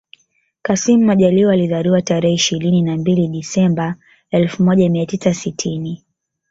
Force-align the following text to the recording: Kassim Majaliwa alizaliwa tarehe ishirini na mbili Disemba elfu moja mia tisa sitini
Kassim 0.61 1.01
Majaliwa 1.05 1.53
alizaliwa 1.53 2.01
tarehe 2.01 2.33
ishirini 2.35 2.81
na 2.81 2.97
mbili 2.97 3.27
Disemba 3.27 3.95
elfu 4.31 4.63
moja 4.63 4.89
mia 4.89 5.05
tisa 5.05 5.33
sitini 5.33 6.03